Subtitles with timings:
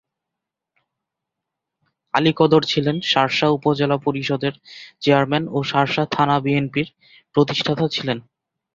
[2.13, 4.53] আলী কদর ছিলেন শার্শা উপজেলা পরিষদের
[5.01, 6.87] চেয়ারম্যান ও শার্শা থানা বিএনপির
[7.35, 8.17] প্রতিষ্ঠাতা ছিলেন।